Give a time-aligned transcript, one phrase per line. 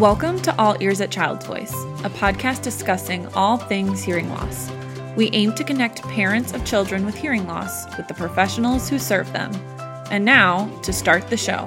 [0.00, 4.70] Welcome to All Ears at Child's Voice, a podcast discussing all things hearing loss.
[5.14, 9.30] We aim to connect parents of children with hearing loss with the professionals who serve
[9.34, 9.52] them.
[10.10, 11.66] And now, to start the show.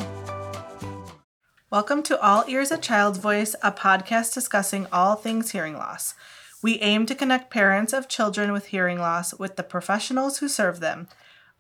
[1.70, 6.16] Welcome to All Ears at Child's Voice, a podcast discussing all things hearing loss.
[6.64, 10.80] We aim to connect parents of children with hearing loss with the professionals who serve
[10.80, 11.08] them.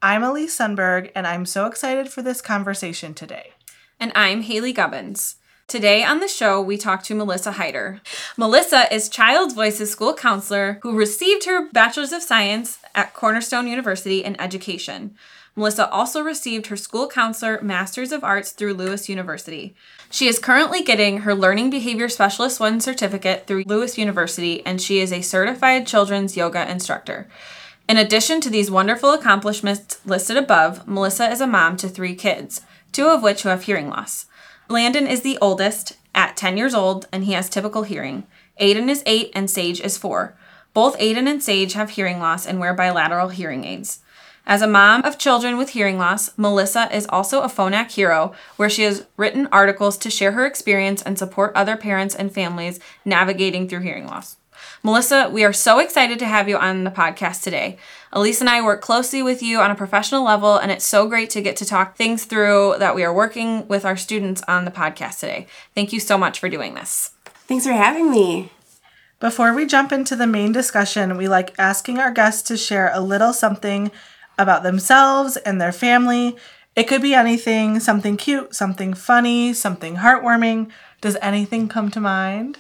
[0.02, 3.52] I'm Elise Sunberg, and I'm so excited for this conversation today.
[4.00, 5.36] And I'm Haley Gubbins.
[5.74, 8.00] Today on the show, we talk to Melissa Hyder.
[8.38, 14.24] Melissa is Child's Voices school counselor who received her Bachelor's of Science at Cornerstone University
[14.24, 15.16] in Education.
[15.56, 19.74] Melissa also received her school counselor Master's of Arts through Lewis University.
[20.12, 25.00] She is currently getting her Learning Behavior Specialist 1 certificate through Lewis University, and she
[25.00, 27.28] is a certified children's yoga instructor.
[27.90, 32.62] In addition to these wonderful accomplishments listed above, Melissa is a mom to three kids,
[32.92, 34.28] two of which who have hearing loss.
[34.70, 38.26] Landon is the oldest at 10 years old, and he has typical hearing.
[38.60, 40.38] Aiden is 8 and Sage is 4.
[40.74, 44.00] Both Aiden and Sage have hearing loss and wear bilateral hearing aids.
[44.46, 48.70] As a mom of children with hearing loss, Melissa is also a Phonak hero, where
[48.70, 53.68] she has written articles to share her experience and support other parents and families navigating
[53.68, 54.36] through hearing loss.
[54.86, 57.78] Melissa, we are so excited to have you on the podcast today.
[58.12, 61.30] Elise and I work closely with you on a professional level, and it's so great
[61.30, 64.72] to get to talk things through that we are working with our students on the
[64.72, 65.48] podcast today.
[65.74, 67.12] Thank you so much for doing this.
[67.48, 68.52] Thanks for having me.
[69.22, 73.00] Before we jump into the main discussion, we like asking our guests to share a
[73.00, 73.90] little something
[74.38, 76.36] about themselves and their family.
[76.76, 80.72] It could be anything something cute, something funny, something heartwarming.
[81.00, 82.58] Does anything come to mind?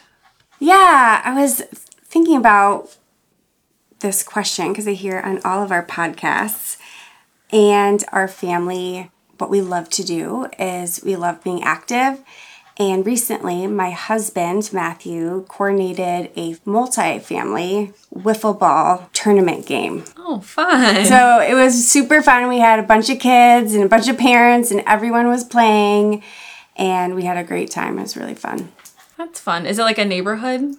[0.57, 1.63] Yeah, I was
[2.13, 2.95] thinking about
[4.01, 6.77] this question because I hear on all of our podcasts
[7.51, 9.09] and our family.
[9.39, 12.23] What we love to do is we love being active.
[12.77, 20.05] And recently, my husband, Matthew, coordinated a multi family wiffle ball tournament game.
[20.15, 21.05] Oh, fun.
[21.05, 22.47] So it was super fun.
[22.47, 26.23] We had a bunch of kids and a bunch of parents, and everyone was playing.
[26.75, 27.97] And we had a great time.
[27.97, 28.71] It was really fun.
[29.17, 29.65] That's fun.
[29.65, 30.75] Is it like a neighborhood?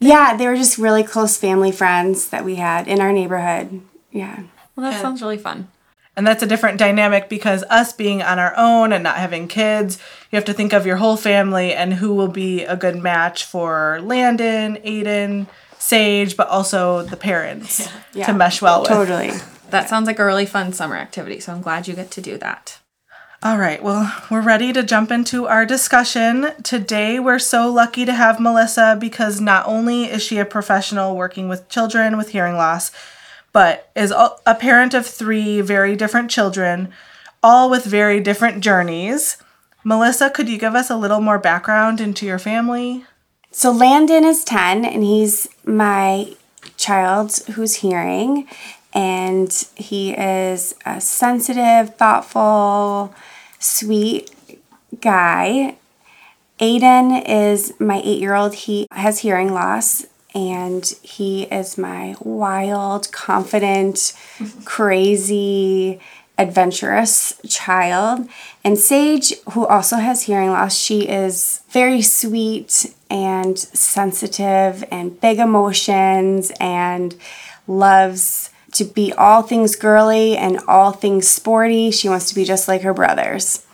[0.00, 3.80] Yeah, they were just really close family friends that we had in our neighborhood.
[4.10, 4.42] Yeah.
[4.76, 5.68] Well, that sounds really fun.
[6.16, 9.98] And that's a different dynamic because us being on our own and not having kids,
[10.30, 13.44] you have to think of your whole family and who will be a good match
[13.44, 18.26] for Landon, Aiden, Sage, but also the parents Yeah.
[18.26, 18.90] to mesh well with.
[18.90, 19.32] Totally.
[19.70, 22.38] That sounds like a really fun summer activity, so I'm glad you get to do
[22.38, 22.78] that.
[23.44, 26.52] All right, well, we're ready to jump into our discussion.
[26.62, 31.46] Today, we're so lucky to have Melissa because not only is she a professional working
[31.46, 32.90] with children with hearing loss,
[33.52, 36.90] but is a parent of three very different children,
[37.42, 39.36] all with very different journeys.
[39.84, 43.04] Melissa, could you give us a little more background into your family?
[43.50, 46.34] So Landon is 10 and he's my
[46.78, 48.48] child who's hearing
[48.94, 53.14] and he is a sensitive, thoughtful,
[53.64, 54.30] sweet
[55.00, 55.76] guy.
[56.60, 58.54] Aiden is my 8-year-old.
[58.54, 64.12] He has hearing loss and he is my wild, confident,
[64.64, 66.00] crazy,
[66.36, 68.28] adventurous child.
[68.62, 75.38] And Sage, who also has hearing loss, she is very sweet and sensitive and big
[75.38, 77.14] emotions and
[77.66, 81.90] loves to be all things girly and all things sporty.
[81.90, 83.64] She wants to be just like her brothers.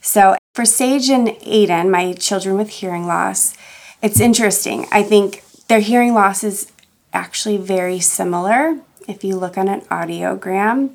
[0.00, 3.54] So for Sage and Aiden, my children with hearing loss,
[4.02, 4.86] it's interesting.
[4.90, 6.72] I think their hearing loss is
[7.12, 8.80] actually very similar.
[9.06, 10.90] If you look on an audiogram,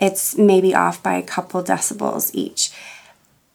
[0.00, 2.72] it's maybe off by a couple decibels each.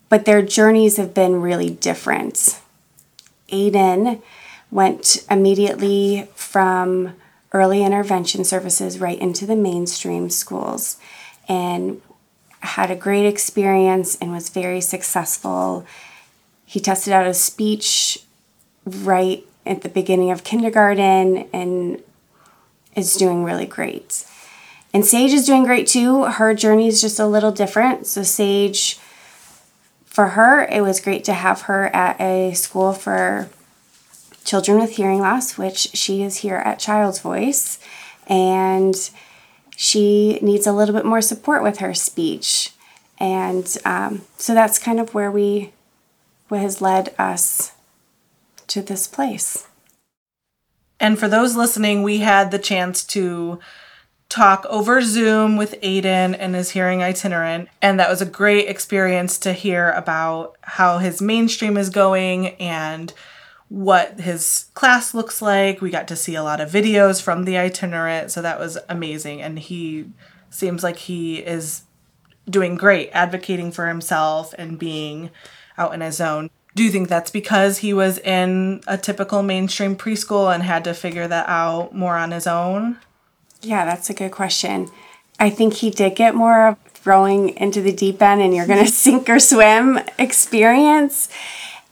[0.09, 2.59] But their journeys have been really different.
[3.51, 4.21] Aiden
[4.71, 7.13] went immediately from
[7.53, 10.97] early intervention services right into the mainstream schools
[11.47, 12.01] and
[12.59, 15.85] had a great experience and was very successful.
[16.65, 18.19] He tested out his speech
[18.85, 22.01] right at the beginning of kindergarten and
[22.95, 24.25] is doing really great.
[24.93, 26.23] And Sage is doing great too.
[26.25, 28.07] Her journey is just a little different.
[28.07, 28.97] So, Sage,
[30.05, 33.49] for her, it was great to have her at a school for
[34.47, 37.79] children with hearing loss, which she is here at Child's Voice.
[38.27, 38.95] And
[39.75, 42.71] she needs a little bit more support with her speech.
[43.19, 45.73] And um, so that's kind of where we,
[46.47, 47.73] what has led us
[48.67, 49.67] to this place.
[50.99, 53.59] And for those listening, we had the chance to
[54.29, 57.67] talk over Zoom with Aiden and his hearing itinerant.
[57.81, 63.13] And that was a great experience to hear about how his mainstream is going and
[63.69, 65.81] what his class looks like.
[65.81, 69.41] We got to see a lot of videos from the itinerant, so that was amazing.
[69.41, 70.09] And he
[70.49, 71.83] seems like he is
[72.49, 75.31] doing great, advocating for himself and being
[75.77, 76.49] out in his own.
[76.75, 80.93] Do you think that's because he was in a typical mainstream preschool and had to
[80.93, 82.99] figure that out more on his own?
[83.61, 84.89] Yeah, that's a good question.
[85.39, 88.85] I think he did get more of throwing into the deep end and you're going
[88.85, 91.29] to sink or swim experience.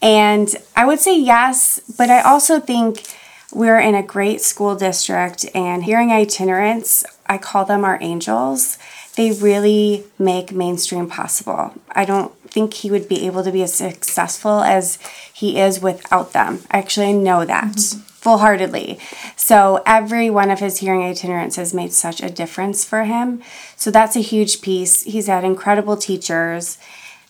[0.05, 3.15] And I would say yes, but I also think
[3.51, 8.77] we're in a great school district and hearing itinerants, I call them our angels.
[9.15, 11.73] They really make mainstream possible.
[11.89, 14.99] I don't think he would be able to be as successful as
[15.33, 16.59] he is without them.
[16.69, 17.75] Actually, I know that.
[17.75, 18.97] Mm-hmm full heartedly.
[19.35, 23.43] So every one of his hearing itinerants has made such a difference for him.
[23.75, 25.03] So that's a huge piece.
[25.03, 26.79] He's had incredible teachers.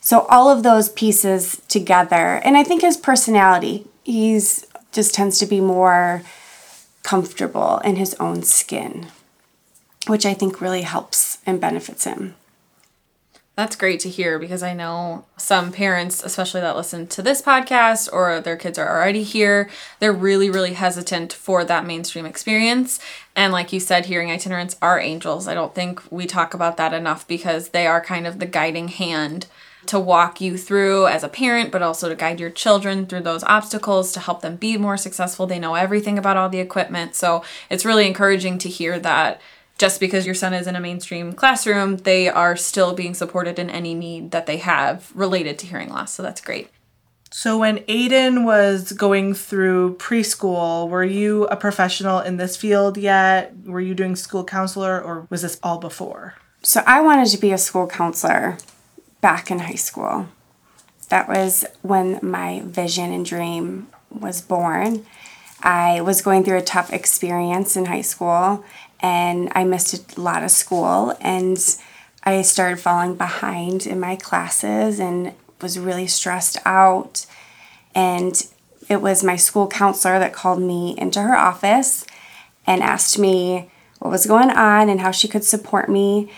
[0.06, 5.48] So all of those pieces together, and I think his personality, he's just tends to
[5.48, 6.22] be more
[7.02, 9.07] comfortable in his own skin,
[10.06, 12.36] which I think really helps and benefits him.
[13.56, 18.08] That's great to hear because I know some parents, especially that listen to this podcast
[18.13, 23.00] or their kids are already here, they're really, really hesitant for that mainstream experience.
[23.36, 25.48] And like you said, hearing itinerants are angels.
[25.48, 28.90] I don't think we talk about that enough because they are kind of the guiding
[28.90, 29.48] hand
[29.88, 33.44] to walk you through as a parent, but also to guide your children through those
[33.44, 35.48] obstacles to help them be more successful.
[35.48, 37.16] They know everything about all the equipment.
[37.16, 39.42] So it's really encouraging to hear that
[39.78, 43.70] just because your son is in a mainstream classroom, they are still being supported in
[43.70, 46.14] any need that they have related to hearing loss.
[46.14, 46.70] So that's great.
[47.32, 53.54] So, when Aiden was going through preschool, were you a professional in this field yet?
[53.66, 56.36] Were you doing school counselor or was this all before?
[56.62, 58.58] So, I wanted to be a school counselor
[59.25, 60.27] back in high school.
[61.10, 65.04] That was when my vision and dream was born.
[65.63, 68.63] I was going through a tough experience in high school
[69.00, 71.57] and I missed a lot of school and
[72.24, 77.25] I started falling behind in my classes and was really stressed out.
[77.95, 78.45] And
[78.89, 82.06] it was my school counselor that called me into her office
[82.68, 86.30] and asked me what was going on and how she could support me.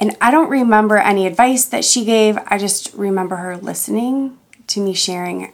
[0.00, 2.38] And I don't remember any advice that she gave.
[2.46, 4.38] I just remember her listening
[4.68, 5.52] to me sharing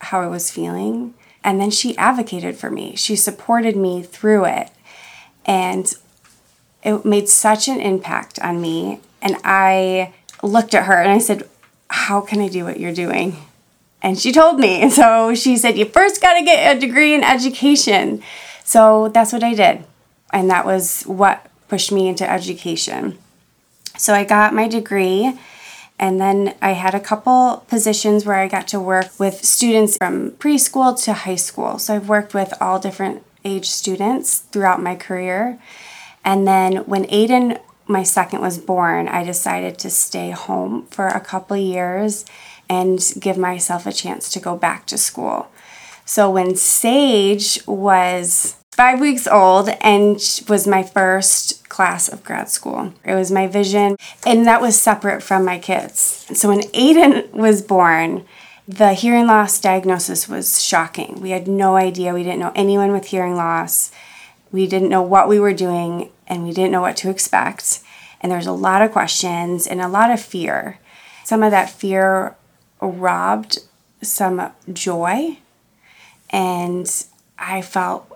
[0.00, 1.14] how I was feeling.
[1.42, 2.94] And then she advocated for me.
[2.94, 4.70] She supported me through it.
[5.44, 5.92] And
[6.84, 9.00] it made such an impact on me.
[9.20, 11.48] And I looked at her and I said,
[11.88, 13.36] How can I do what you're doing?
[14.02, 14.88] And she told me.
[14.90, 18.22] So she said, You first got to get a degree in education.
[18.64, 19.84] So that's what I did.
[20.32, 23.18] And that was what pushed me into education.
[24.00, 25.38] So I got my degree.
[25.98, 30.30] And then I had a couple positions where I got to work with students from
[30.32, 31.78] preschool to high school.
[31.78, 35.58] So I've worked with all different age students throughout my career.
[36.24, 41.20] And then when Aiden, my second, was born, I decided to stay home for a
[41.20, 42.24] couple years
[42.70, 45.50] and give myself a chance to go back to school.
[46.06, 50.14] So when Sage was five weeks old and
[50.48, 52.94] was my first class of grad school.
[53.04, 56.26] It was my vision, and that was separate from my kids.
[56.32, 58.24] So when Aiden was born,
[58.66, 61.20] the hearing loss diagnosis was shocking.
[61.20, 62.14] We had no idea.
[62.14, 63.92] We didn't know anyone with hearing loss.
[64.50, 67.80] We didn't know what we were doing, and we didn't know what to expect.
[68.22, 70.78] And there's a lot of questions and a lot of fear.
[71.24, 72.34] Some of that fear
[72.80, 73.58] robbed
[74.00, 75.36] some joy,
[76.30, 76.90] and
[77.38, 78.09] I felt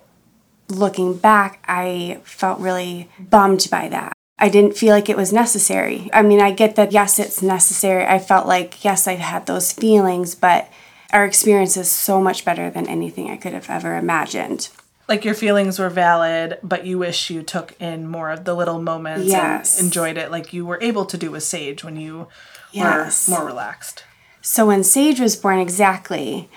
[0.68, 4.12] looking back, I felt really bummed by that.
[4.38, 6.11] I didn't feel like it was necessary.
[6.12, 8.04] I mean, I get that, yes, it's necessary.
[8.04, 10.68] I felt like, yes, I've had those feelings, but
[11.12, 14.68] our experience is so much better than anything I could have ever imagined.
[15.06, 18.80] Like your feelings were valid, but you wish you took in more of the little
[18.80, 19.78] moments yes.
[19.78, 22.26] and enjoyed it like you were able to do with Sage when you
[22.73, 23.28] yes.
[23.28, 24.04] were more relaxed.
[24.40, 26.49] So when Sage was born, exactly,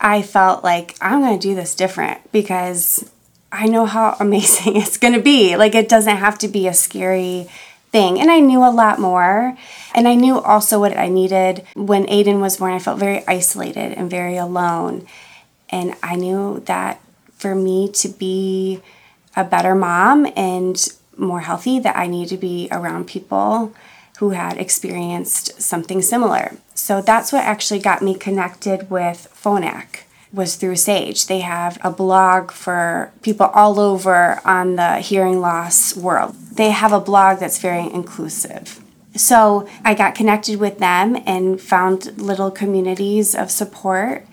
[0.00, 3.10] I felt like I'm going to do this different because
[3.54, 5.56] I know how amazing it's going to be.
[5.56, 7.46] Like, it doesn't have to be a scary
[7.92, 8.20] thing.
[8.20, 9.56] And I knew a lot more.
[9.94, 11.64] And I knew also what I needed.
[11.74, 15.06] When Aiden was born, I felt very isolated and very alone.
[15.70, 17.00] And I knew that
[17.36, 18.80] for me to be
[19.36, 20.76] a better mom and
[21.16, 23.72] more healthy, that I need to be around people
[24.18, 26.56] who had experienced something similar.
[26.74, 30.03] So that's what actually got me connected with Phonak
[30.34, 31.26] was through Sage.
[31.26, 36.34] They have a blog for people all over on the hearing loss world.
[36.54, 38.80] they have a blog that's very inclusive.
[39.16, 44.26] So I got connected with them and found little communities of support.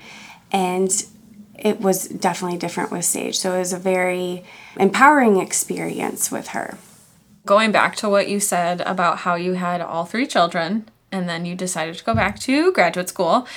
[0.51, 0.91] And
[1.57, 3.37] it was definitely different with Sage.
[3.37, 4.43] So it was a very
[4.79, 6.77] empowering experience with her.
[7.45, 11.45] Going back to what you said about how you had all three children and then
[11.45, 13.47] you decided to go back to graduate school.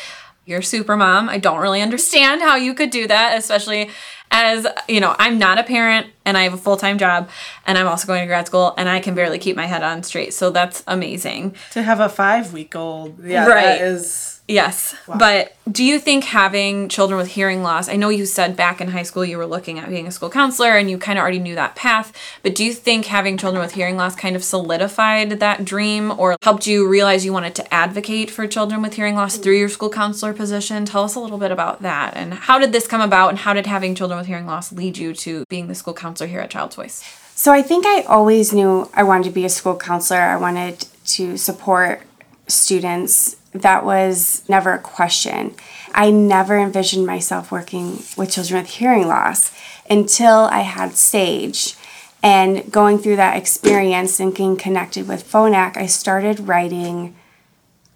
[0.46, 1.28] You're super mom.
[1.28, 3.90] I don't really understand how you could do that, especially
[4.30, 7.30] as, you know, I'm not a parent and I have a full-time job
[7.66, 10.02] and I'm also going to grad school and I can barely keep my head on
[10.02, 10.34] straight.
[10.34, 11.54] So that's amazing.
[11.70, 13.24] To have a 5-week-old.
[13.24, 13.62] Yeah, Right.
[13.78, 14.94] that is Yes.
[15.06, 18.88] But do you think having children with hearing loss, I know you said back in
[18.88, 21.38] high school you were looking at being a school counselor and you kind of already
[21.38, 25.30] knew that path, but do you think having children with hearing loss kind of solidified
[25.30, 29.38] that dream or helped you realize you wanted to advocate for children with hearing loss
[29.38, 30.84] through your school counselor position?
[30.84, 33.54] Tell us a little bit about that and how did this come about and how
[33.54, 36.50] did having children with hearing loss lead you to being the school counselor here at
[36.50, 37.02] Child's Voice?
[37.34, 40.20] So I think I always knew I wanted to be a school counselor.
[40.20, 42.02] I wanted to support
[42.46, 43.36] students.
[43.54, 45.54] That was never a question.
[45.94, 49.52] I never envisioned myself working with children with hearing loss
[49.88, 51.76] until I had Sage.
[52.22, 57.14] And going through that experience and getting connected with Phonak, I started writing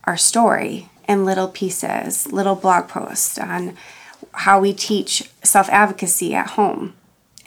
[0.05, 3.77] our story in little pieces, little blog posts on
[4.33, 6.95] how we teach self advocacy at home.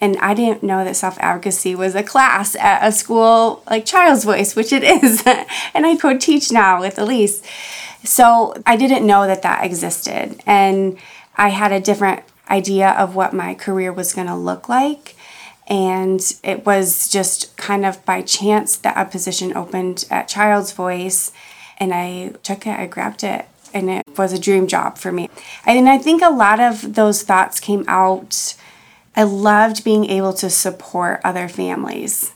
[0.01, 4.25] And I didn't know that self advocacy was a class at a school like Child's
[4.25, 5.23] Voice, which it is.
[5.25, 7.43] and I co teach now with Elise.
[8.03, 10.41] So I didn't know that that existed.
[10.47, 10.97] And
[11.35, 15.15] I had a different idea of what my career was going to look like.
[15.67, 21.31] And it was just kind of by chance that a position opened at Child's Voice.
[21.77, 25.29] And I took it, I grabbed it, and it was a dream job for me.
[25.65, 28.55] And I think a lot of those thoughts came out.
[29.15, 32.33] I loved being able to support other families.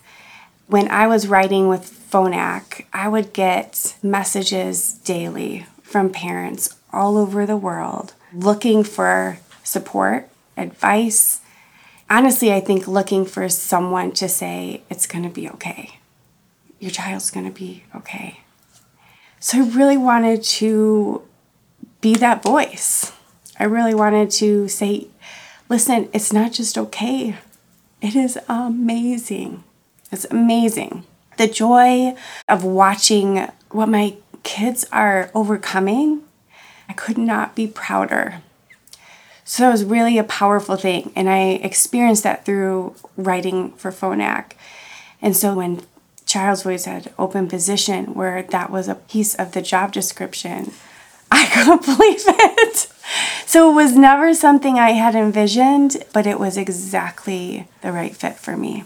[0.68, 7.46] When I was writing with Phonak, I would get messages daily from parents all over
[7.46, 11.42] the world looking for support, advice.
[12.10, 16.00] Honestly, I think looking for someone to say, it's going to be okay.
[16.80, 18.42] Your child's going to be okay.
[19.40, 21.22] So I really wanted to
[22.02, 23.12] be that voice.
[23.58, 25.08] I really wanted to say,
[25.70, 27.38] listen, it's not just okay,
[28.02, 29.64] it is amazing.
[30.12, 31.04] It's amazing.
[31.38, 32.16] The joy
[32.48, 36.22] of watching what my kids are overcoming,
[36.88, 38.42] I could not be prouder.
[39.44, 41.12] So it was really a powerful thing.
[41.16, 44.54] And I experienced that through writing for Phonak.
[45.22, 45.82] And so when
[46.26, 50.72] Child's Voice had open position where that was a piece of the job description,
[51.32, 52.88] I couldn't believe it.
[53.46, 58.36] So it was never something I had envisioned, but it was exactly the right fit
[58.36, 58.86] for me.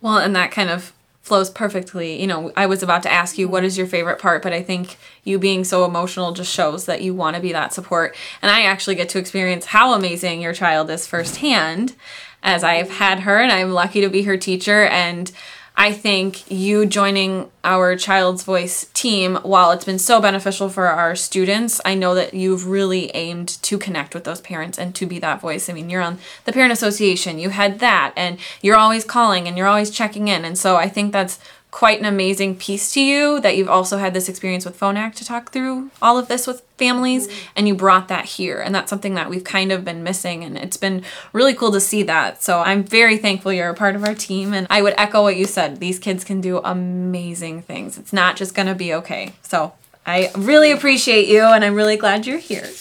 [0.00, 2.20] Well, and that kind of flows perfectly.
[2.20, 4.62] You know, I was about to ask you what is your favorite part, but I
[4.62, 8.16] think you being so emotional just shows that you want to be that support.
[8.42, 11.94] And I actually get to experience how amazing your child is firsthand
[12.42, 15.30] as I've had her and I'm lucky to be her teacher and
[15.76, 21.16] I think you joining our Child's Voice team, while it's been so beneficial for our
[21.16, 25.18] students, I know that you've really aimed to connect with those parents and to be
[25.20, 25.70] that voice.
[25.70, 29.56] I mean, you're on the Parent Association, you had that, and you're always calling and
[29.56, 30.44] you're always checking in.
[30.44, 31.38] And so I think that's
[31.70, 35.24] quite an amazing piece to you that you've also had this experience with Phonak to
[35.24, 38.60] talk through all of this with families and you brought that here.
[38.60, 40.42] And that's something that we've kind of been missing.
[40.42, 42.42] And it's been really cool to see that.
[42.42, 44.52] So i'm very thankful you're a part of our team.
[44.52, 45.78] And i would echo what you said.
[45.78, 47.98] These kids can do amazing things.
[47.98, 49.34] It's not just going to be okay.
[49.42, 49.74] So
[50.04, 52.68] i really appreciate you and i'm really glad you're here.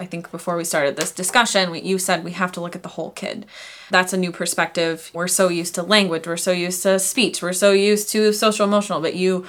[0.00, 2.94] I think before we started this discussion, you said we have to look at the
[2.96, 3.46] whole kid.
[3.90, 5.10] That's a new perspective.
[5.12, 8.64] We're so used to language, we're so used to speech, we're so used to social
[8.64, 9.44] emotional, but you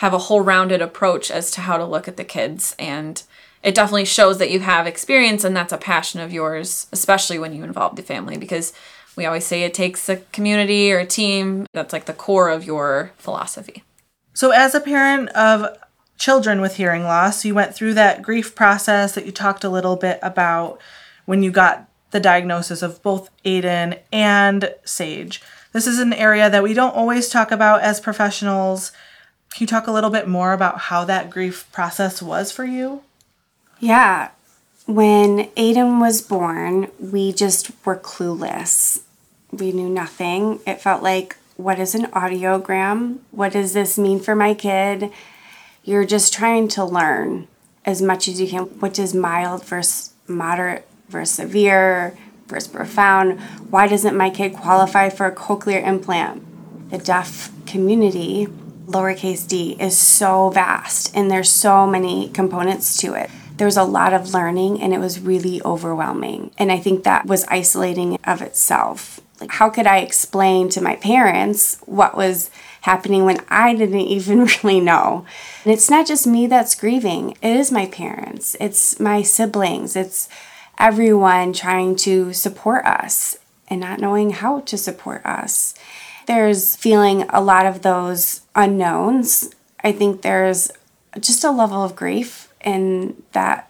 [0.00, 2.74] have a whole rounded approach as to how to look at the kids.
[2.78, 3.22] And
[3.62, 7.52] it definitely shows that you have experience and that's a passion of yours, especially when
[7.52, 8.72] you involve the family, because
[9.14, 11.66] we always say it takes a community or a team.
[11.74, 13.84] That's like the core of your philosophy.
[14.32, 15.76] So, as a parent of
[16.16, 19.96] children with hearing loss, you went through that grief process that you talked a little
[19.96, 20.80] bit about
[21.26, 25.42] when you got the diagnosis of both Aiden and Sage.
[25.74, 28.92] This is an area that we don't always talk about as professionals.
[29.52, 33.02] Can you talk a little bit more about how that grief process was for you?
[33.78, 34.30] Yeah.
[34.86, 39.02] When Aiden was born, we just were clueless.
[39.52, 40.60] We knew nothing.
[40.66, 43.18] It felt like, what is an audiogram?
[43.30, 45.10] What does this mean for my kid?
[45.84, 47.48] You're just trying to learn
[47.84, 48.62] as much as you can.
[48.80, 52.16] What is mild versus moderate versus severe
[52.46, 53.40] versus profound?
[53.68, 56.46] Why doesn't my kid qualify for a cochlear implant?
[56.90, 58.48] the deaf community,
[58.90, 63.30] lowercase d, is so vast and there's so many components to it.
[63.56, 66.50] There's a lot of learning and it was really overwhelming.
[66.58, 69.20] And I think that was isolating of itself.
[69.40, 72.50] Like, how could I explain to my parents what was
[72.82, 75.24] happening when I didn't even really know?
[75.64, 80.28] And it's not just me that's grieving, it is my parents, it's my siblings, it's
[80.78, 85.74] everyone trying to support us and not knowing how to support us.
[86.30, 89.52] There's feeling a lot of those unknowns.
[89.82, 90.70] I think there's
[91.18, 93.68] just a level of grief in that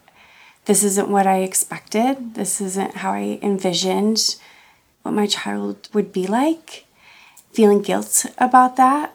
[0.67, 2.35] this isn't what I expected.
[2.35, 4.37] This isn't how I envisioned
[5.01, 6.85] what my child would be like.
[7.51, 9.15] Feeling guilt about that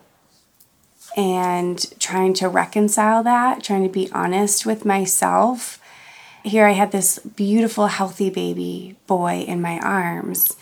[1.15, 5.79] and trying to reconcile that, trying to be honest with myself.
[6.41, 10.57] Here I had this beautiful, healthy baby boy in my arms,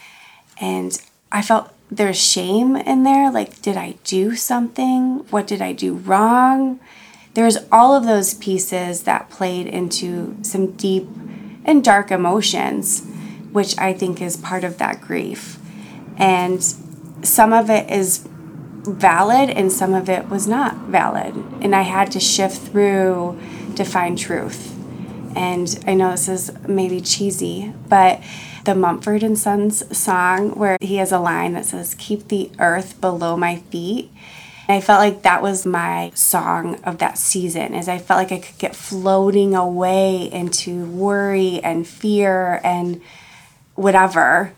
[0.60, 3.32] and I felt there's shame in there.
[3.32, 5.26] Like, did I do something?
[5.30, 6.80] What did I do wrong?
[7.34, 11.08] There's all of those pieces that played into some deep
[11.66, 13.06] and dark emotions,
[13.52, 15.60] which I think is part of that grief.
[16.18, 16.64] And
[17.24, 18.28] some of it is
[18.84, 21.36] valid and some of it was not valid.
[21.62, 23.40] And I had to shift through
[23.76, 24.72] to find truth.
[25.36, 28.22] And I know this is maybe cheesy, but
[28.65, 33.00] the Mumford and Sons song where he has a line that says, Keep the earth
[33.01, 34.12] below my feet.
[34.70, 38.39] I felt like that was my song of that season is I felt like I
[38.39, 43.01] could get floating away into worry and fear and
[43.75, 44.53] whatever.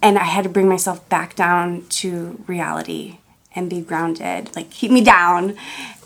[0.00, 3.18] And I had to bring myself back down to reality
[3.54, 5.54] and be grounded, like keep me down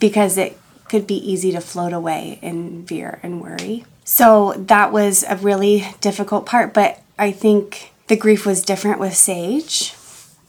[0.00, 3.84] because it could be easy to float away in fear and worry.
[4.04, 9.16] So that was a really difficult part, but I think the grief was different with
[9.16, 9.94] Sage.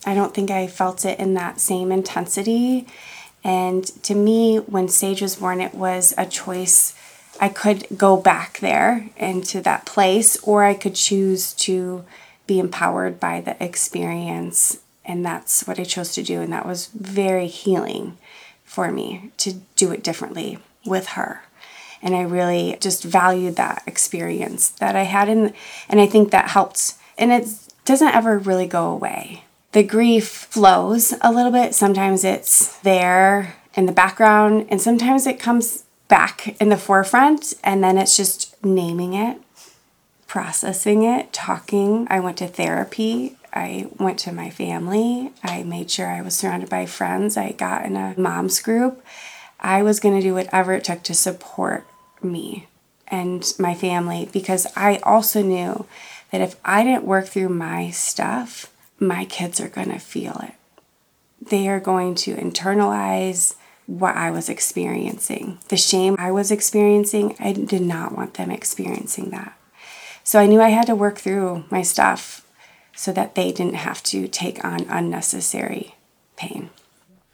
[0.05, 2.87] I don't think I felt it in that same intensity.
[3.43, 6.93] And to me, when Sage was born, it was a choice.
[7.39, 12.03] I could go back there into that place, or I could choose to
[12.47, 14.79] be empowered by the experience.
[15.05, 16.41] And that's what I chose to do.
[16.41, 18.17] And that was very healing
[18.65, 21.43] for me to do it differently with her
[22.07, 25.53] and I really just valued that experience that I had in
[25.89, 27.49] and I think that helped and it
[27.83, 29.43] doesn't ever really go away.
[29.73, 31.75] The grief flows a little bit.
[31.75, 37.83] Sometimes it's there in the background and sometimes it comes back in the forefront and
[37.83, 39.41] then it's just naming it,
[40.27, 42.07] processing it, talking.
[42.09, 43.35] I went to therapy.
[43.53, 45.33] I went to my family.
[45.43, 47.35] I made sure I was surrounded by friends.
[47.35, 49.03] I got in a mom's group.
[49.59, 51.85] I was going to do whatever it took to support
[52.23, 52.67] me
[53.07, 55.85] and my family because I also knew
[56.31, 60.53] that if I didn't work through my stuff, my kids are going to feel it.
[61.41, 65.59] They are going to internalize what I was experiencing.
[65.69, 69.57] The shame I was experiencing, I did not want them experiencing that.
[70.23, 72.45] So I knew I had to work through my stuff
[72.93, 75.95] so that they didn't have to take on unnecessary
[76.35, 76.69] pain.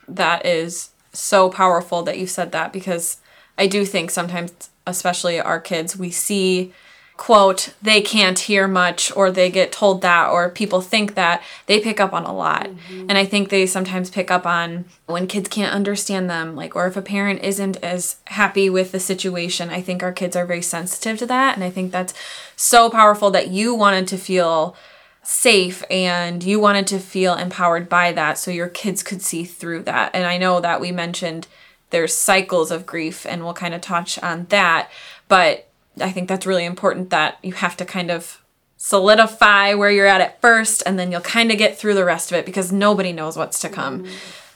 [0.08, 3.18] That is so powerful that you said that because
[3.58, 6.74] I do think sometimes especially our kids, we see
[7.16, 11.80] quote they can't hear much or they get told that or people think that they
[11.80, 12.66] pick up on a lot.
[12.66, 13.02] Mm-hmm.
[13.02, 16.88] and i think they sometimes pick up on when kids can't understand them like or
[16.88, 20.62] if a parent isn't as happy with the situation i think our kids are very
[20.62, 21.56] sensitive to that.
[21.56, 22.14] And i think that's
[22.56, 24.76] so powerful that you wanted to feel
[25.22, 29.84] safe and you wanted to feel empowered by that so your kids could see through
[29.84, 30.12] that.
[30.14, 31.48] And i know that we mentioned
[31.94, 34.90] there's cycles of grief and we'll kind of touch on that
[35.28, 35.70] but
[36.02, 38.44] i think that's really important that you have to kind of
[38.78, 42.32] solidify where you're at at first and then you'll kind of get through the rest
[42.32, 44.14] of it because nobody knows what's to come mm-hmm.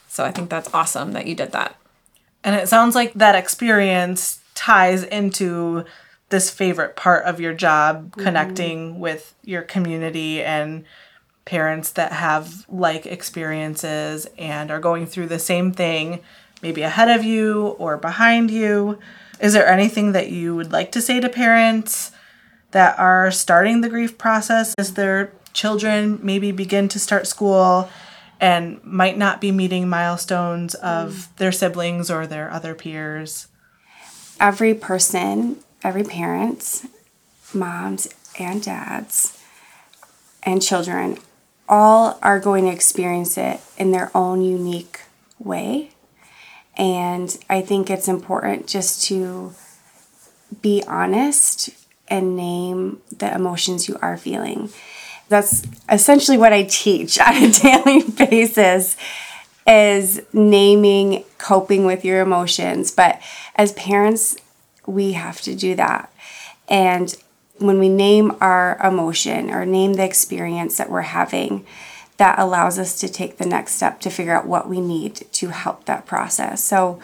[0.08, 1.76] so i think that's awesome that you did that
[2.42, 5.84] and it sounds like that experience ties into
[6.30, 8.20] this favorite part of your job mm-hmm.
[8.20, 10.84] connecting with your community and
[11.44, 16.20] parents that have like experiences and are going through the same thing
[16.62, 18.98] maybe ahead of you or behind you?
[19.40, 22.10] Is there anything that you would like to say to parents
[22.72, 27.88] that are starting the grief process as their children maybe begin to start school
[28.40, 31.36] and might not be meeting milestones of mm.
[31.36, 33.48] their siblings or their other peers?
[34.40, 36.82] Every person, every parent,
[37.52, 39.42] moms and dads,
[40.42, 41.18] and children
[41.68, 45.00] all are going to experience it in their own unique
[45.38, 45.90] way
[46.78, 49.52] and I think it's important just to
[50.62, 51.70] be honest
[52.06, 54.70] and name the emotions you are feeling.
[55.28, 58.96] That's essentially what I teach on a daily basis.
[59.66, 62.90] is naming coping with your emotions.
[62.90, 63.20] But
[63.54, 64.36] as parents,
[64.86, 66.10] we have to do that.
[66.68, 67.14] And
[67.58, 71.66] when we name our emotion or name the experience that we're having,
[72.18, 75.48] that allows us to take the next step to figure out what we need to
[75.48, 76.62] help that process.
[76.62, 77.00] So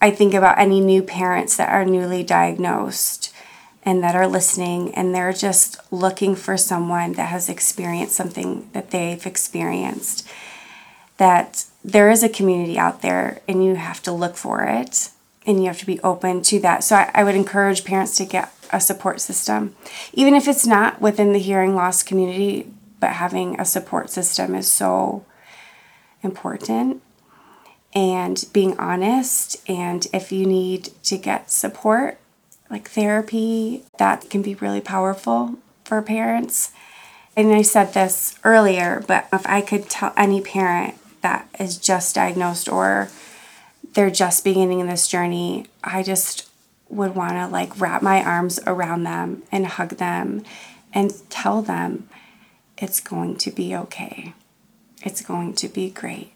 [0.00, 3.34] I think about any new parents that are newly diagnosed
[3.82, 8.90] and that are listening and they're just looking for someone that has experienced something that
[8.90, 10.28] they've experienced.
[11.16, 15.10] That there is a community out there and you have to look for it
[15.46, 16.84] and you have to be open to that.
[16.84, 19.74] So I, I would encourage parents to get a support system,
[20.12, 24.70] even if it's not within the hearing loss community, but having a support system is
[24.70, 25.24] so
[26.22, 27.02] important.
[27.94, 32.18] And being honest, and if you need to get support,
[32.70, 36.72] like therapy, that can be really powerful for parents.
[37.34, 42.14] And I said this earlier, but if I could tell any parent that is just
[42.14, 43.08] diagnosed or
[43.94, 46.50] they're just beginning this journey, I just
[46.88, 50.42] would want to like wrap my arms around them and hug them
[50.92, 52.08] and tell them
[52.78, 54.34] it's going to be okay.
[55.02, 56.32] It's going to be great.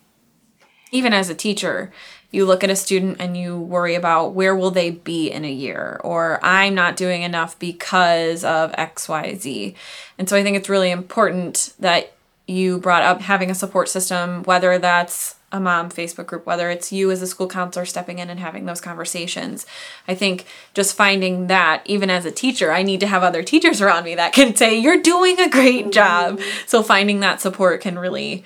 [0.90, 1.92] Even as a teacher,
[2.30, 5.50] you look at a student and you worry about where will they be in a
[5.50, 9.74] year or I'm not doing enough because of XYZ.
[10.18, 12.12] And so I think it's really important that
[12.46, 16.90] you brought up having a support system, whether that's a mom Facebook group, whether it's
[16.90, 19.66] you as a school counselor stepping in and having those conversations.
[20.08, 23.80] I think just finding that, even as a teacher, I need to have other teachers
[23.80, 26.40] around me that can say, You're doing a great job.
[26.66, 28.44] So finding that support can really,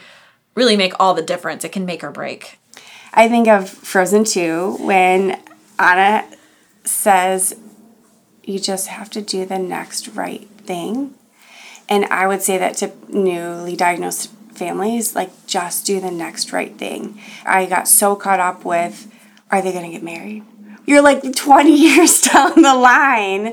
[0.55, 1.65] really make all the difference.
[1.65, 2.59] It can make or break.
[3.15, 5.41] I think of Frozen 2 when
[5.79, 6.27] Anna
[6.85, 7.55] says,
[8.43, 11.15] You just have to do the next right thing.
[11.89, 16.77] And I would say that to newly diagnosed families, like just do the next right
[16.77, 17.21] thing.
[17.45, 19.13] I got so caught up with
[19.51, 20.45] are they going to get married?
[20.87, 23.53] You're like 20 years down the line.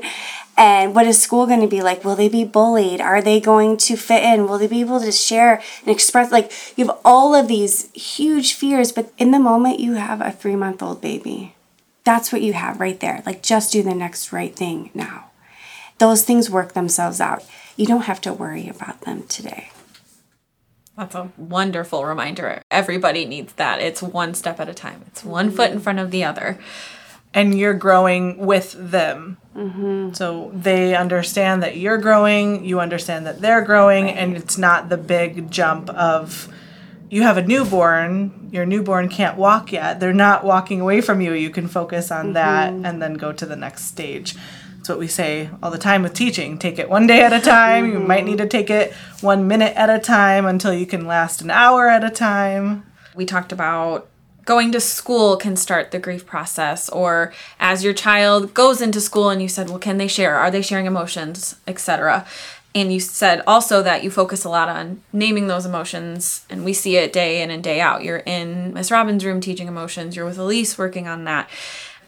[0.56, 2.04] And what is school going to be like?
[2.04, 3.00] Will they be bullied?
[3.00, 4.46] Are they going to fit in?
[4.46, 6.30] Will they be able to share and express?
[6.30, 10.30] Like, you have all of these huge fears, but in the moment, you have a
[10.30, 11.56] three month old baby.
[12.04, 13.22] That's what you have right there.
[13.26, 15.30] Like, just do the next right thing now.
[15.98, 17.44] Those things work themselves out.
[17.76, 19.70] You don't have to worry about them today.
[20.96, 22.62] That's a wonderful reminder.
[22.70, 23.80] Everybody needs that.
[23.80, 26.58] It's one step at a time, it's one foot in front of the other.
[27.32, 29.38] And you're growing with them.
[29.56, 30.12] Mm-hmm.
[30.12, 34.16] So they understand that you're growing, you understand that they're growing, right.
[34.16, 36.48] and it's not the big jump of
[37.10, 40.00] you have a newborn, your newborn can't walk yet.
[40.00, 41.32] They're not walking away from you.
[41.32, 42.32] You can focus on mm-hmm.
[42.34, 44.34] that and then go to the next stage.
[44.84, 46.58] It's what we say all the time with teaching.
[46.58, 47.90] Take it one day at a time.
[47.90, 48.92] You might need to take it
[49.22, 52.84] one minute at a time until you can last an hour at a time.
[53.14, 54.10] We talked about
[54.44, 59.30] going to school can start the grief process or as your child goes into school
[59.30, 62.26] and you said well can they share are they sharing emotions etc
[62.74, 66.74] and you said also that you focus a lot on naming those emotions and we
[66.74, 70.26] see it day in and day out you're in miss robbins room teaching emotions you're
[70.26, 71.48] with elise working on that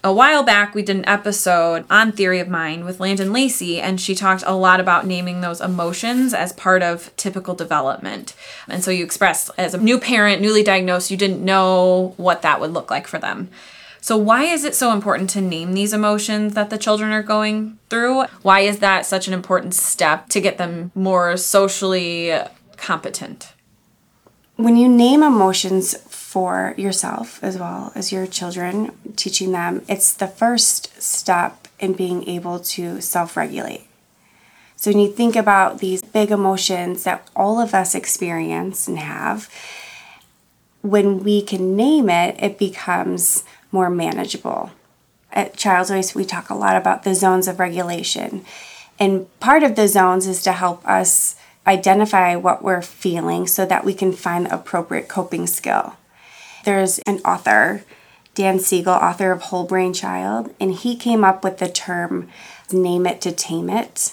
[0.07, 4.01] a while back we did an episode on theory of mind with landon lacey and
[4.01, 8.33] she talked a lot about naming those emotions as part of typical development.
[8.69, 12.61] And so you expressed as a new parent newly diagnosed you didn't know what that
[12.61, 13.51] would look like for them.
[14.01, 17.77] So why is it so important to name these emotions that the children are going
[17.91, 18.27] through?
[18.43, 22.33] Why is that such an important step to get them more socially
[22.77, 23.55] competent?
[24.55, 25.97] When you name emotions
[26.37, 32.29] for yourself as well as your children, teaching them, it's the first step in being
[32.29, 33.87] able to self regulate.
[34.77, 39.49] So, when you think about these big emotions that all of us experience and have,
[40.83, 44.73] when we can name it, it becomes more manageable.
[45.33, 48.45] At Child's Voice, we talk a lot about the zones of regulation.
[48.99, 51.35] And part of the zones is to help us
[51.67, 55.97] identify what we're feeling so that we can find the appropriate coping skill
[56.67, 57.85] there's an author,
[58.35, 62.29] Dan Siegel, author of Whole Brain Child, and he came up with the term
[62.73, 64.13] name it to tame it,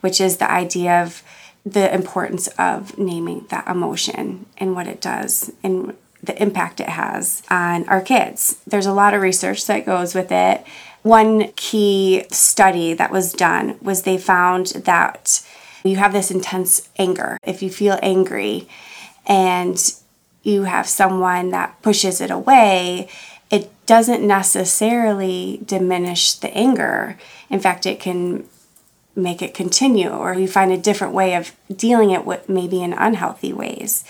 [0.00, 1.22] which is the idea of
[1.64, 7.42] the importance of naming that emotion and what it does and the impact it has
[7.50, 8.56] on our kids.
[8.66, 10.64] There's a lot of research that goes with it.
[11.02, 15.46] One key study that was done was they found that
[15.84, 17.36] you have this intense anger.
[17.44, 18.66] If you feel angry
[19.26, 19.78] and
[20.42, 23.08] you have someone that pushes it away,
[23.50, 27.18] it doesn't necessarily diminish the anger.
[27.50, 28.48] In fact, it can
[29.14, 32.94] make it continue, or you find a different way of dealing it with maybe in
[32.94, 34.04] unhealthy ways.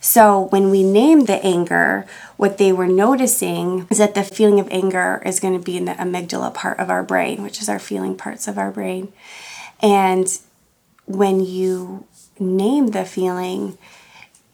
[0.00, 2.04] So when we named the anger,
[2.36, 5.86] what they were noticing is that the feeling of anger is going to be in
[5.86, 9.14] the amygdala part of our brain, which is our feeling parts of our brain.
[9.80, 10.28] And
[11.06, 12.06] when you
[12.38, 13.78] name the feeling,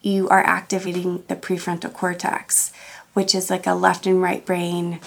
[0.02, 2.72] you are activating the prefrontal cortex,
[3.12, 5.00] which is like a left and right brain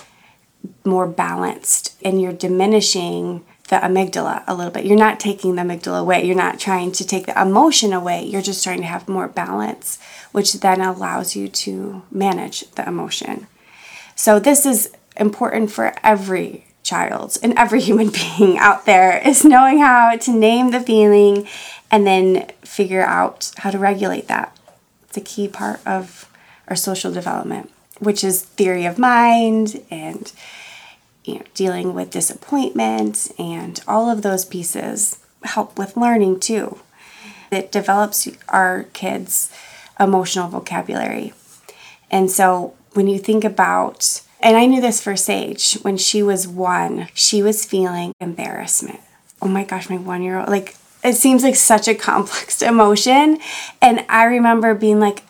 [0.86, 4.86] more balanced, and you're diminishing the amygdala a little bit.
[4.86, 6.25] You're not taking the amygdala away.
[6.25, 8.23] You're not trying to take the emotion away.
[8.23, 9.99] You're just trying to have more balance,
[10.32, 13.47] which then allows you to manage the emotion.
[14.15, 19.79] So, this is important for every child and every human being out there is knowing
[19.79, 21.47] how to name the feeling
[21.89, 24.53] and then figure out how to regulate that.
[25.15, 26.30] A key part of
[26.67, 30.32] our social development, which is theory of mind and
[31.23, 36.80] you know, dealing with disappointment and all of those pieces help with learning too.
[37.52, 39.52] It develops our kids'
[39.99, 41.34] emotional vocabulary.
[42.10, 46.47] And so when you think about, and I knew this for Sage, when she was
[46.47, 48.99] one, she was feeling embarrassment.
[49.41, 53.39] Oh my gosh, my one year old, like, it seems like such a complex emotion.
[53.82, 55.24] And I remember being like,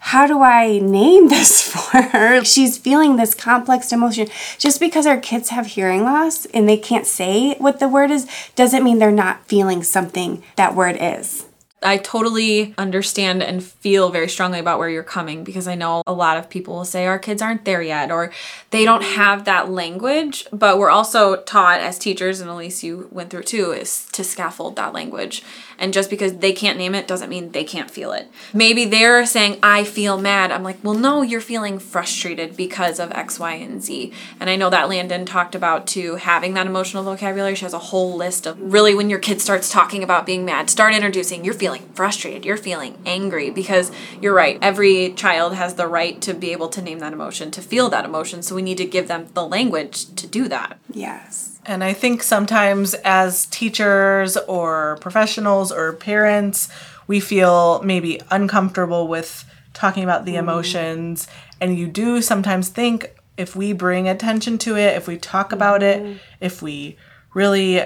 [0.00, 2.44] how do I name this for her?
[2.44, 4.28] She's feeling this complex emotion.
[4.58, 8.26] Just because our kids have hearing loss and they can't say what the word is
[8.54, 11.47] doesn't mean they're not feeling something that word is.
[11.82, 16.12] I totally understand and feel very strongly about where you're coming because I know a
[16.12, 18.32] lot of people will say our kids aren't there yet or
[18.70, 20.46] they don't have that language.
[20.52, 24.76] But we're also taught as teachers, and Elise, you went through too, is to scaffold
[24.76, 25.44] that language.
[25.78, 28.28] And just because they can't name it doesn't mean they can't feel it.
[28.52, 30.50] Maybe they're saying, I feel mad.
[30.50, 34.12] I'm like, well, no, you're feeling frustrated because of X, Y, and Z.
[34.40, 37.54] And I know that Landon talked about too having that emotional vocabulary.
[37.54, 40.68] She has a whole list of really when your kid starts talking about being mad,
[40.68, 44.58] start introducing, you're feeling frustrated, you're feeling angry because you're right.
[44.60, 48.04] Every child has the right to be able to name that emotion, to feel that
[48.04, 48.42] emotion.
[48.42, 50.78] So we need to give them the language to do that.
[50.92, 51.57] Yes.
[51.66, 56.68] And I think sometimes as teachers or professionals or parents,
[57.06, 59.44] we feel maybe uncomfortable with
[59.74, 60.38] talking about the mm.
[60.38, 61.28] emotions.
[61.60, 65.82] And you do sometimes think if we bring attention to it, if we talk about
[65.82, 66.18] it, mm.
[66.40, 66.96] if we
[67.34, 67.82] really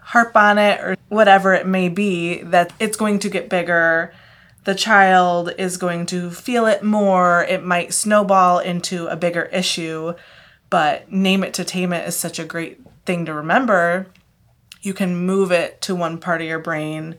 [0.00, 4.14] harp on it or whatever it may be, that it's going to get bigger.
[4.64, 7.44] The child is going to feel it more.
[7.44, 10.14] It might snowball into a bigger issue.
[10.70, 14.06] But name it to tame it is such a great thing to remember,
[14.82, 17.16] you can move it to one part of your brain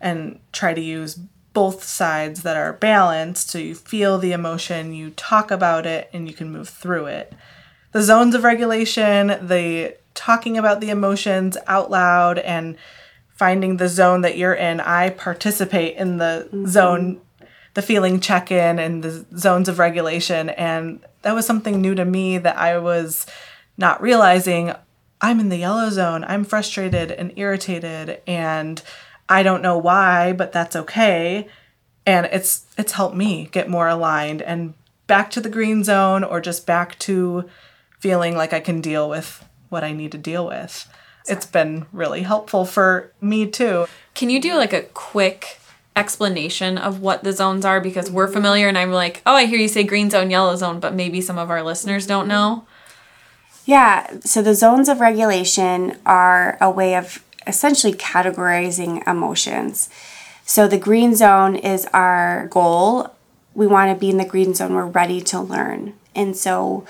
[0.00, 1.18] and try to use
[1.52, 6.28] both sides that are balanced so you feel the emotion, you talk about it, and
[6.28, 7.32] you can move through it.
[7.92, 12.76] The zones of regulation, the talking about the emotions out loud and
[13.36, 14.80] finding the zone that you're in.
[14.80, 16.66] I participate in the mm-hmm.
[16.66, 17.20] zone,
[17.74, 20.50] the feeling check in, and the zones of regulation.
[20.50, 23.26] And that was something new to me that I was
[23.78, 24.74] not realizing
[25.20, 26.24] I'm in the yellow zone.
[26.24, 28.82] I'm frustrated and irritated and
[29.28, 31.48] I don't know why, but that's okay.
[32.04, 34.74] And it's it's helped me get more aligned and
[35.06, 37.48] back to the green zone or just back to
[37.98, 40.88] feeling like I can deal with what I need to deal with.
[41.28, 43.86] It's been really helpful for me too.
[44.14, 45.58] Can you do like a quick
[45.96, 49.58] explanation of what the zones are because we're familiar and I'm like, "Oh, I hear
[49.58, 52.66] you say green zone, yellow zone," but maybe some of our listeners don't know.
[53.66, 59.90] Yeah, so the zones of regulation are a way of essentially categorizing emotions.
[60.44, 63.12] So the green zone is our goal.
[63.54, 64.74] We want to be in the green zone.
[64.74, 65.94] We're ready to learn.
[66.14, 66.86] And so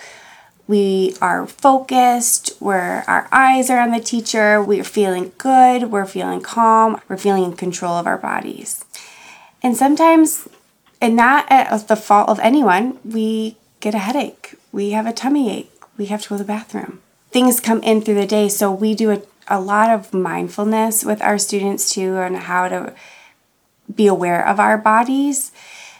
[0.69, 6.43] we are focused, where our eyes are on the teacher, we're feeling good, we're feeling
[6.43, 8.85] calm, we're feeling in control of our bodies.
[9.63, 10.47] And sometimes,
[11.01, 15.51] and not at the fault of anyone, we get a headache, we have a tummy
[15.51, 17.01] ache we have to go to the bathroom.
[17.31, 21.21] Things come in through the day, so we do a, a lot of mindfulness with
[21.23, 22.95] our students too on how to
[23.95, 25.53] be aware of our bodies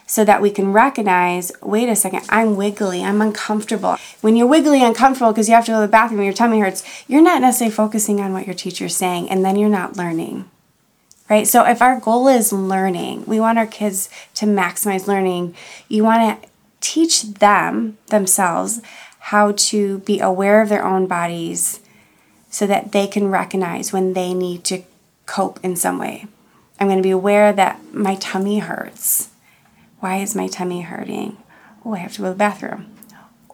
[0.07, 3.97] so that we can recognize wait a second, I'm wiggly, I'm uncomfortable.
[4.21, 6.83] When you're wiggly, uncomfortable because you have to go to the bathroom, your tummy hurts,
[7.07, 10.49] you're not necessarily focusing on what your teacher's saying, and then you're not learning.
[11.29, 11.45] Right?
[11.45, 15.55] So, if our goal is learning, we want our kids to maximize learning,
[15.89, 18.81] you want to teach them themselves
[19.27, 21.81] how to be aware of their own bodies
[22.49, 24.81] so that they can recognize when they need to
[25.25, 26.25] cope in some way.
[26.79, 29.27] I'm going to be aware that my tummy hurts.
[29.99, 31.35] Why is my tummy hurting?
[31.83, 32.89] Oh, I have to go to the bathroom.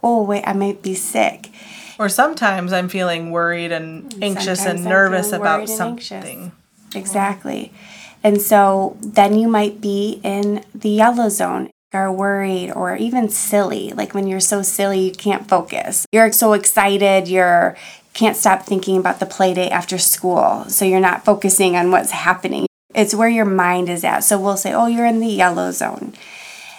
[0.04, 1.50] Oh, wait, I might be sick.
[1.98, 6.52] Or sometimes I'm feeling worried and anxious sometimes and nervous about something.
[6.94, 7.74] Exactly.
[8.22, 11.72] And so then you might be in the yellow zone.
[11.93, 16.06] Are worried or even silly, like when you're so silly you can't focus.
[16.12, 17.77] You're so excited, you're
[18.13, 20.65] can't stop thinking about the play day after school.
[20.67, 22.67] So you're not focusing on what's happening.
[22.93, 24.23] It's where your mind is at.
[24.23, 26.13] So we'll say, "Oh, you're in the yellow zone."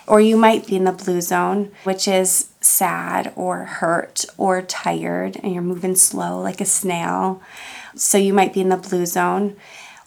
[0.06, 5.38] Or you might be in the blue zone, which is sad or hurt or tired
[5.42, 7.40] and you're moving slow like a snail.
[7.96, 9.56] So you might be in the blue zone.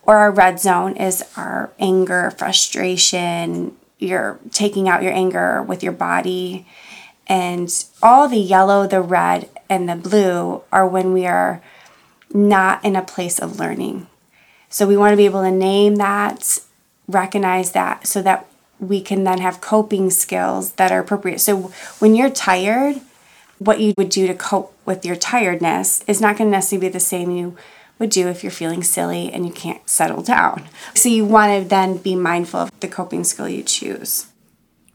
[0.03, 5.93] Or our red zone is our anger, frustration, you're taking out your anger with your
[5.93, 6.65] body.
[7.27, 11.61] And all the yellow, the red, and the blue are when we are
[12.33, 14.07] not in a place of learning.
[14.69, 16.59] So we want to be able to name that,
[17.07, 18.47] recognize that, so that
[18.79, 21.39] we can then have coping skills that are appropriate.
[21.39, 23.01] So when you're tired,
[23.59, 26.93] what you would do to cope with your tiredness is not going to necessarily be
[26.93, 27.57] the same you
[27.99, 30.67] would do if you're feeling silly and you can't settle down.
[30.93, 34.27] So you want to then be mindful of the coping skill you choose.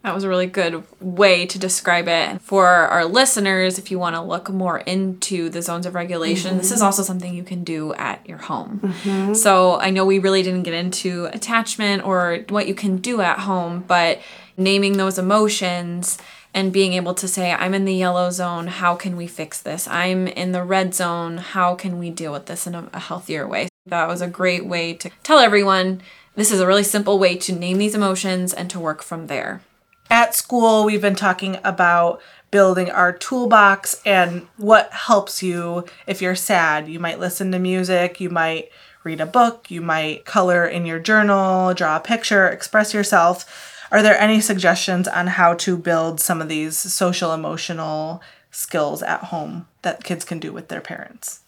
[0.03, 2.41] That was a really good way to describe it.
[2.41, 6.59] For our listeners, if you want to look more into the zones of regulation, mm-hmm.
[6.59, 8.81] this is also something you can do at your home.
[8.83, 9.35] Mm-hmm.
[9.35, 13.39] So I know we really didn't get into attachment or what you can do at
[13.39, 14.21] home, but
[14.57, 16.19] naming those emotions
[16.55, 19.89] and being able to say, I'm in the yellow zone, how can we fix this?
[19.89, 23.69] I'm in the red zone, how can we deal with this in a, healthier way?
[23.87, 26.03] That was a great way to tell everyone
[26.35, 29.63] this is a really simple way to name these emotions and to work from there.
[30.11, 36.35] At school, we've been talking about building our toolbox and what helps you if you're
[36.35, 36.87] sad.
[36.87, 38.71] You might listen to music, you might
[39.05, 44.03] read a book, you might color in your journal, draw a picture, express yourself are
[44.03, 49.67] there any suggestions on how to build some of these social emotional skills at home
[49.83, 51.41] that kids can do with their parents?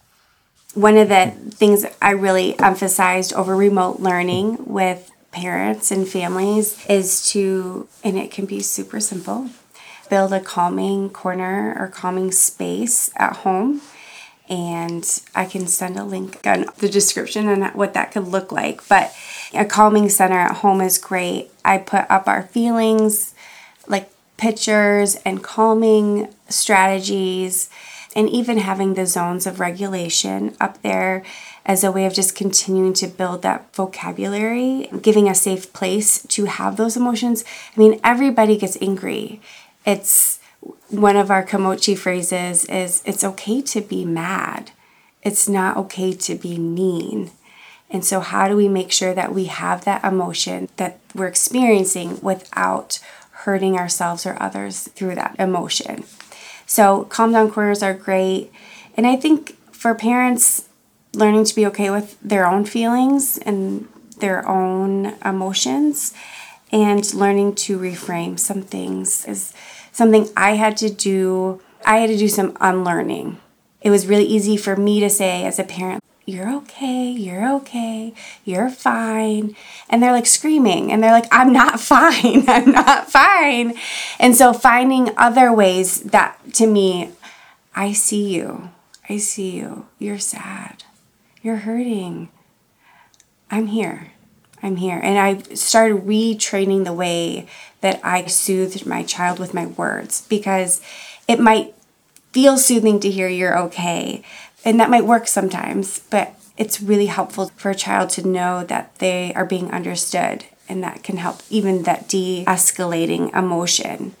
[0.75, 7.27] One of the things I really emphasized over remote learning with parents and families is
[7.31, 9.49] to, and it can be super simple,
[10.09, 13.81] build a calming corner or calming space at home
[14.49, 18.87] and I can send a link on the description and what that could look like.
[18.87, 19.15] But
[19.53, 21.51] a calming center at home is great.
[21.63, 23.33] I put up our feelings,
[23.87, 27.69] like pictures and calming strategies,
[28.15, 31.23] and even having the zones of regulation up there
[31.65, 36.45] as a way of just continuing to build that vocabulary, giving a safe place to
[36.45, 37.43] have those emotions.
[37.75, 39.41] I mean, everybody gets angry.
[39.85, 40.39] It's
[40.89, 44.71] one of our Kimochi phrases is it's okay to be mad.
[45.23, 47.31] It's not okay to be mean.
[47.89, 52.19] And so, how do we make sure that we have that emotion that we're experiencing
[52.21, 52.99] without
[53.31, 56.03] hurting ourselves or others through that emotion?
[56.65, 58.51] So, calm down corners are great.
[58.97, 60.67] And I think for parents,
[61.13, 66.13] learning to be okay with their own feelings and their own emotions
[66.71, 69.53] and learning to reframe some things is
[69.95, 71.61] something I had to do.
[71.85, 73.37] I had to do some unlearning.
[73.81, 78.13] It was really easy for me to say as a parent, you're okay, you're okay,
[78.43, 79.55] you're fine.
[79.89, 83.75] And they're like screaming and they're like, I'm not fine, I'm not fine.
[84.19, 87.11] And so finding other ways that to me,
[87.73, 88.69] I see you,
[89.07, 90.83] I see you, you're sad,
[91.41, 92.29] you're hurting.
[93.49, 94.11] I'm here.
[94.65, 94.99] I'm here.
[95.01, 97.45] And I started retraining the way
[97.81, 100.81] that I soothed my child with my words because
[101.27, 101.75] it might
[102.31, 104.23] feel soothing to hear you're okay.
[104.65, 108.95] And that might work sometimes, but it's really helpful for a child to know that
[108.97, 114.15] they are being understood and that can help even that de-escalating emotion.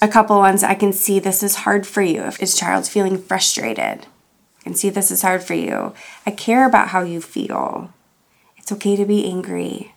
[0.00, 3.20] A couple ones I can see this is hard for you if his child's feeling
[3.20, 4.06] frustrated.
[4.60, 5.92] I can see this is hard for you.
[6.24, 7.92] I care about how you feel.
[8.70, 9.94] It's okay to be angry.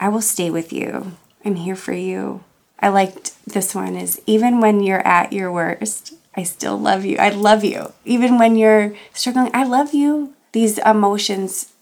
[0.00, 1.12] I will stay with you.
[1.44, 2.42] I'm here for you.
[2.80, 7.18] I liked this one is even when you're at your worst, I still love you.
[7.18, 7.92] I love you.
[8.06, 10.32] Even when you're struggling, I love you.
[10.52, 11.74] These emotions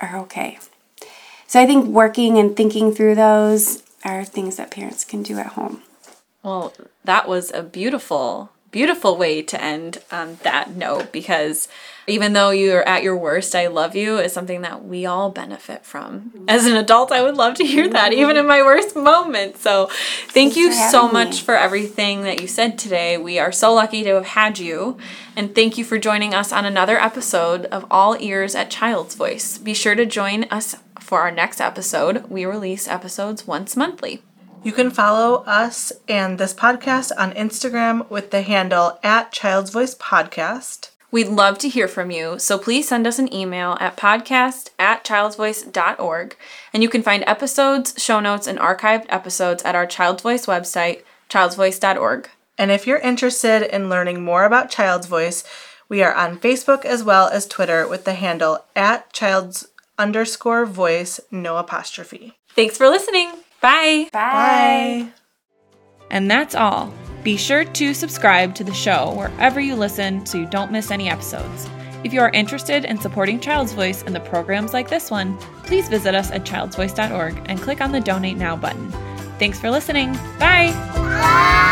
[0.00, 0.58] are okay.
[1.46, 5.48] So I think working and thinking through those are things that parents can do at
[5.48, 5.82] home.
[6.42, 6.72] Well,
[7.04, 11.68] that was a beautiful beautiful way to end on that note because
[12.06, 15.84] even though you're at your worst, I love you is something that we all benefit
[15.84, 16.46] from.
[16.48, 19.60] As an adult, I would love to hear that even in my worst moments.
[19.60, 19.86] So,
[20.28, 21.38] thank Thanks you so much me.
[21.38, 23.16] for everything that you said today.
[23.18, 24.98] We are so lucky to have had you.
[25.36, 29.58] And thank you for joining us on another episode of All Ears at Child's Voice.
[29.58, 32.28] Be sure to join us for our next episode.
[32.28, 34.22] We release episodes once monthly.
[34.64, 39.94] You can follow us and this podcast on Instagram with the handle at Child's Voice
[39.94, 40.90] Podcast.
[41.12, 45.04] We'd love to hear from you, so please send us an email at podcast at
[45.04, 46.36] childsvoice.org.
[46.72, 51.02] And you can find episodes, show notes, and archived episodes at our Child's Voice website,
[51.28, 52.30] childsvoice.org.
[52.56, 55.44] And if you're interested in learning more about Child's Voice,
[55.86, 61.20] we are on Facebook as well as Twitter with the handle at child's underscore voice,
[61.30, 62.38] no apostrophe.
[62.54, 63.30] Thanks for listening.
[63.60, 64.08] Bye.
[64.12, 65.10] Bye.
[65.10, 65.12] Bye.
[66.10, 66.94] And that's all.
[67.22, 71.08] Be sure to subscribe to the show wherever you listen so you don't miss any
[71.08, 71.68] episodes.
[72.02, 75.88] If you are interested in supporting Child's Voice and the programs like this one, please
[75.88, 78.90] visit us at childsvoice.org and click on the Donate Now button.
[79.38, 80.12] Thanks for listening.
[80.38, 80.72] Bye.
[80.94, 81.62] Bye.